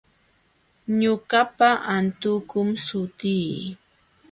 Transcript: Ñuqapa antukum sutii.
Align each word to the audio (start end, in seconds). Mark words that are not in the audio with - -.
Ñuqapa 0.99 1.69
antukum 1.95 2.67
sutii. 2.85 3.49